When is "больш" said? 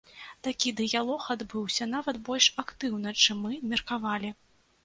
2.31-2.47